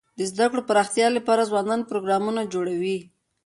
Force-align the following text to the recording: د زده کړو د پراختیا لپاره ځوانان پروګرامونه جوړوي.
د 0.17 0.19
زده 0.31 0.45
کړو 0.49 0.61
د 0.65 0.67
پراختیا 0.69 1.07
لپاره 1.17 1.47
ځوانان 1.51 1.79
پروګرامونه 1.89 2.41
جوړوي. 2.53 2.97